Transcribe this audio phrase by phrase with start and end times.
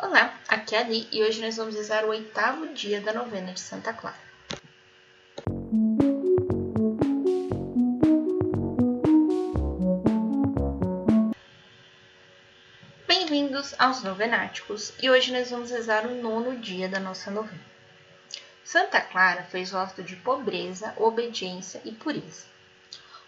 [0.00, 3.52] Olá, aqui é a Ali e hoje nós vamos rezar o oitavo dia da novena
[3.52, 4.16] de Santa Clara.
[13.08, 17.66] Bem-vindos aos Novenáticos e hoje nós vamos rezar o nono dia da nossa novena.
[18.62, 22.44] Santa Clara fez voto de pobreza, obediência e pureza.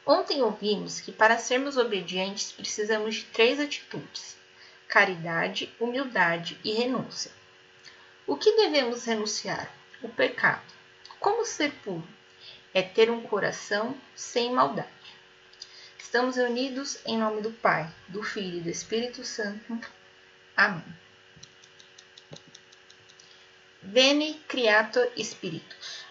[0.06, 4.38] Ontem ouvimos que para sermos obedientes precisamos de três atitudes
[4.90, 7.30] caridade, humildade e renúncia.
[8.26, 9.72] O que devemos renunciar?
[10.02, 10.74] O pecado.
[11.20, 12.06] Como ser puro?
[12.74, 14.88] É ter um coração sem maldade.
[15.96, 19.88] Estamos reunidos em nome do Pai, do Filho e do Espírito Santo.
[20.56, 20.84] Amém.
[23.80, 26.04] Veni Creator Spiritus.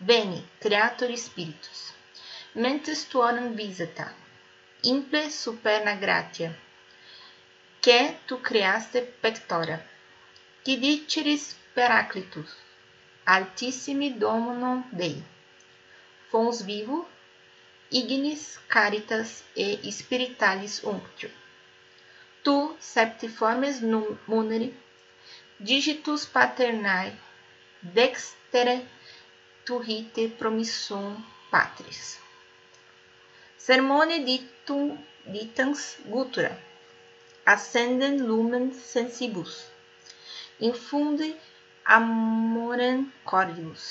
[0.00, 1.92] Veni Creator Spiritus.
[2.54, 4.14] Mentes tuorum visita.
[4.82, 6.56] Imple superna gratia
[7.80, 9.78] que tu creaste pectora.
[10.64, 12.50] Diceris Peraclitus,
[13.24, 15.22] altissimi Dominum Dei,
[16.30, 17.08] fons vivo,
[17.90, 21.30] ignis caritas e spiritualis unctio.
[22.44, 23.80] Tu septiformes
[24.26, 24.74] muneri,
[25.58, 27.16] digitus paternae,
[27.80, 28.76] dextere
[29.64, 31.16] turrite promissum
[31.50, 32.18] patris.
[33.56, 36.52] Sermone ditum ditans gutura
[37.52, 39.52] ascendem lumen sensibus,
[40.60, 41.28] infunde
[41.82, 43.84] amorem cordius,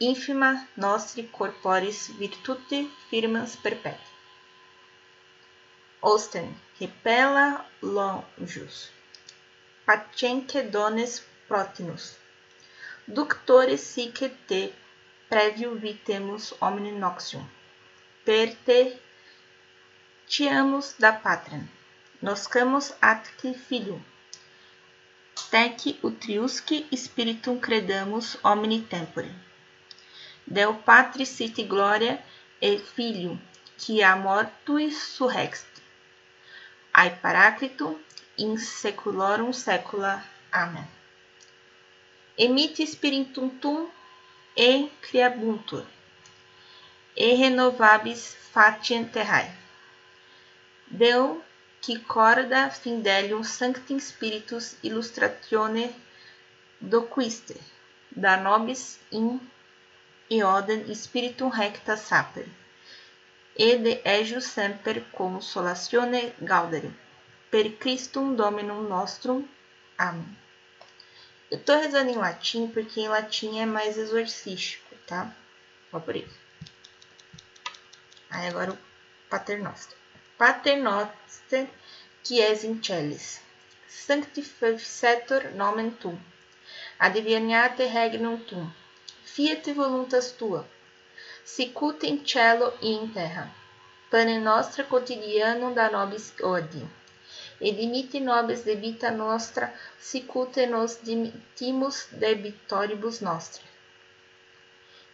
[0.00, 4.12] infima nostri corporis virtute firmas perpetua.
[6.00, 8.76] Osten, repella longius,
[9.84, 11.12] patiente dones
[11.48, 12.16] protinus,
[13.08, 14.62] ductores sic te
[15.28, 17.44] previo vitemus omni noxium,
[18.24, 18.80] per te
[20.28, 21.68] tiamus da patrem
[22.22, 24.02] noscamus atque filium.
[25.50, 29.30] Tec utriusque spiritum credamus omni tempore.
[30.46, 32.22] Deo Patri sit gloria
[32.60, 33.38] e Filium,
[33.78, 35.82] qui a mortuis surrexit.
[36.92, 37.98] Ai Paraclito
[38.36, 40.24] in seculorum secula.
[40.52, 40.86] Amen.
[42.36, 43.88] Emite spiritum tum
[44.56, 45.86] e criabuntur,
[47.16, 49.50] e renovabis fatiem terrae.
[50.86, 51.42] Deo
[51.80, 55.94] qui corda fidelium sanctim spiritus illustratione
[56.80, 57.56] doquiste,
[58.10, 59.40] da nobis in
[60.30, 62.46] iodem spiritum recta saper,
[63.56, 66.90] e de ejus semper consolatione gaudere,
[67.50, 69.46] per Christum Dominum nostrum.
[69.98, 70.38] Amém.
[71.50, 75.34] Eu tô rezando em latim porque em latim é mais exorcístico, tá?
[75.90, 76.38] Só por isso.
[78.30, 78.78] Aí agora o
[79.28, 79.99] Pater Noster.
[80.40, 81.66] Pater noster,
[82.24, 83.24] qui es in celis,
[83.94, 86.18] sanctificetur nomen tuum,
[87.06, 88.68] adveniate regnum tuum,
[89.32, 90.62] fiat voluntas tua,
[91.54, 93.44] sicut in cielo e in terra.
[94.10, 96.82] Pane nostra quotidiano da nobis odi,
[97.60, 99.66] et dimite nobis debita nostra,
[100.10, 103.66] sicut nos dimitimus debitoribus nostri.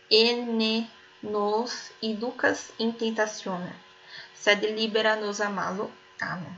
[0.09, 0.23] E
[0.61, 0.75] ne
[1.23, 3.86] nos educas in tentatione,
[4.35, 5.93] sed libera-nos amá-lo.
[6.21, 6.57] Amém.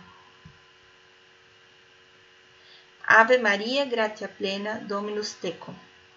[3.07, 5.75] Ave Maria, gratia plena, Dominus tecum.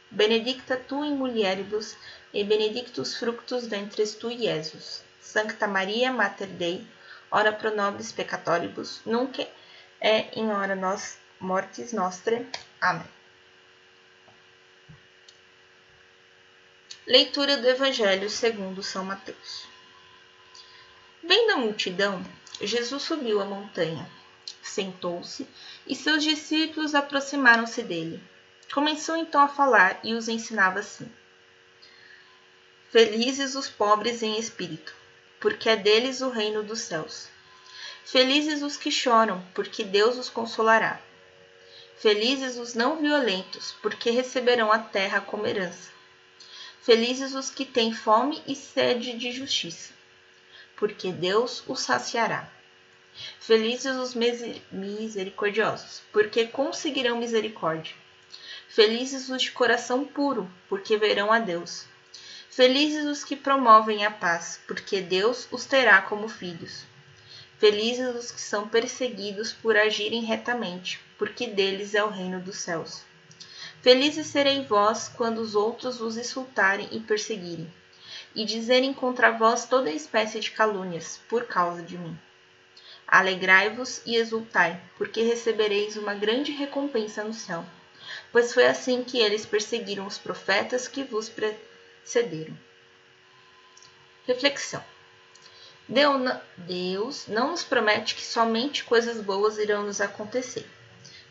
[0.10, 1.96] Benedicta tu in mulieribus,
[2.34, 5.02] e benedictus fructus ventris tui, Iesus.
[5.22, 6.86] Sancta Maria, Mater Dei,
[7.32, 9.40] ora pro nobis peccatoribus, nunc
[10.02, 12.46] et in hora nos mortis nostre.
[12.82, 13.08] Amém.
[17.08, 19.71] Leitura do Evangelho segundo São Mateus.
[21.24, 22.26] Vendo a multidão,
[22.60, 24.10] Jesus subiu a montanha,
[24.64, 25.48] sentou-se
[25.86, 28.20] e seus discípulos aproximaram-se dele.
[28.74, 31.08] Começou então a falar e os ensinava assim:
[32.90, 34.96] Felizes os pobres em espírito,
[35.40, 37.30] porque é deles o reino dos céus.
[38.04, 41.00] Felizes os que choram, porque Deus os consolará.
[41.98, 45.92] Felizes os não violentos, porque receberão a terra como herança.
[46.82, 50.01] Felizes os que têm fome e sede de justiça
[50.82, 52.50] porque Deus os saciará.
[53.40, 54.16] Felizes os
[54.72, 57.94] misericordiosos, porque conseguirão misericórdia.
[58.68, 61.86] Felizes os de coração puro, porque verão a Deus.
[62.50, 66.84] Felizes os que promovem a paz, porque Deus os terá como filhos.
[67.60, 73.04] Felizes os que são perseguidos por agirem retamente, porque deles é o reino dos céus.
[73.84, 77.72] Felizes serei vós quando os outros vos insultarem e perseguirem
[78.36, 82.18] e dizerem contra vós toda espécie de calúnias, por causa de mim.
[83.08, 87.66] Alegrai-vos e exultai, porque recebereis uma grande recompensa no céu.
[88.32, 92.58] Pois foi assim que eles perseguiram os profetas que vos precederam.
[94.26, 94.84] Reflexão.
[96.58, 100.66] Deus não nos promete que somente coisas boas irão nos acontecer.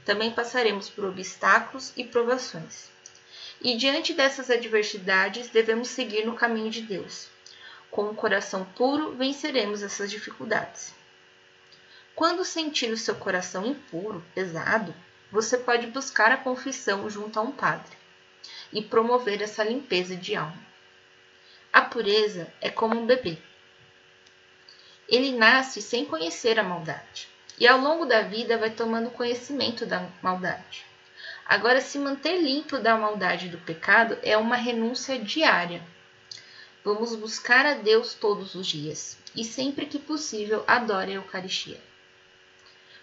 [0.05, 2.91] Também passaremos por obstáculos e provações.
[3.62, 7.28] E diante dessas adversidades, devemos seguir no caminho de Deus.
[7.90, 10.94] Com um coração puro, venceremos essas dificuldades.
[12.14, 14.94] Quando sentir o seu coração impuro, pesado,
[15.30, 17.96] você pode buscar a confissão junto a um padre
[18.72, 20.58] e promover essa limpeza de alma.
[21.72, 23.38] A pureza é como um bebê.
[25.08, 27.28] Ele nasce sem conhecer a maldade
[27.58, 30.89] e ao longo da vida vai tomando conhecimento da maldade.
[31.44, 35.82] Agora, se manter limpo da maldade do pecado é uma renúncia diária.
[36.84, 41.81] Vamos buscar a Deus todos os dias e sempre que possível adore a Eucaristia.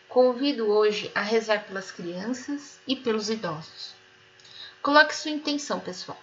[0.08, 3.94] Convido hoje a rezar pelas crianças e pelos idosos.
[4.82, 6.22] Coloque sua intenção pessoal.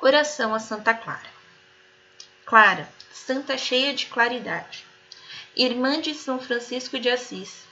[0.00, 1.32] Oração a Santa Clara.
[2.44, 4.84] Clara, santa cheia de claridade,
[5.56, 7.64] irmã de São Francisco de Assis,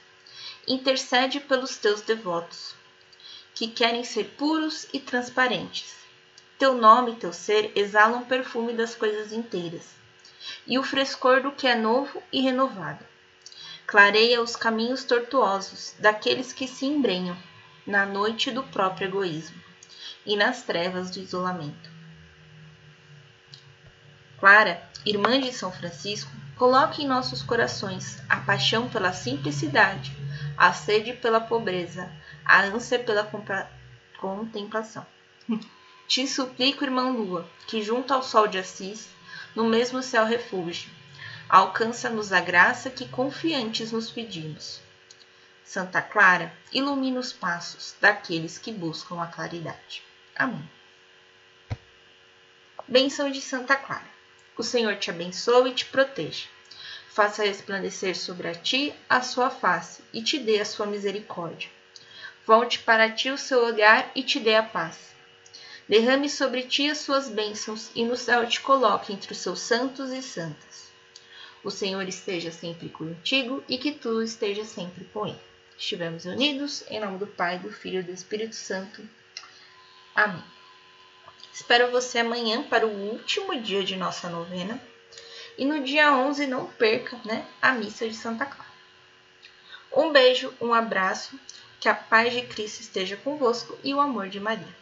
[0.69, 2.77] intercede pelos teus devotos,
[3.55, 5.97] que querem ser puros e transparentes.
[6.57, 9.97] Teu nome e teu ser exalam o perfume das coisas inteiras,
[10.65, 13.05] e o frescor do que é novo e renovado.
[13.85, 17.37] Clareia os caminhos tortuosos daqueles que se embrenham
[17.85, 19.61] na noite do próprio egoísmo
[20.25, 21.91] e nas trevas do isolamento.
[24.39, 26.31] Clara, irmã de São Francisco,
[26.63, 30.17] coloque em nossos corações a paixão pela simplicidade,
[30.57, 32.09] a sede pela pobreza,
[32.45, 33.29] a ânsia pela
[34.21, 35.05] contemplação.
[36.07, 39.09] Te suplico, irmã Lua, que junto ao sol de Assis,
[39.57, 40.89] no mesmo céu refúgio,
[41.49, 44.81] alcança-nos a graça que confiantes nos pedimos.
[45.65, 50.05] Santa Clara, ilumina os passos daqueles que buscam a claridade.
[50.37, 50.71] Amém.
[52.87, 54.13] Bênção de Santa Clara.
[54.57, 56.52] O Senhor te abençoe e te proteja.
[57.15, 61.69] Faça resplandecer sobre ti a sua face e te dê a sua misericórdia.
[62.47, 65.15] Volte para ti o seu olhar e te dê a paz.
[65.87, 70.11] Derrame sobre ti as suas bênçãos e no céu te coloque entre os seus santos
[70.11, 70.91] e santas.
[71.63, 75.39] O Senhor esteja sempre contigo e que tu estejas sempre com ele.
[75.77, 79.07] Estivemos unidos em nome do Pai, do Filho e do Espírito Santo.
[80.15, 80.43] Amém.
[81.53, 84.81] Espero você amanhã para o último dia de nossa novena.
[85.57, 88.71] E no dia 11 não perca, né, a missa de Santa Clara.
[89.95, 91.39] Um beijo, um abraço,
[91.79, 94.82] que a paz de Cristo esteja convosco e o amor de Maria.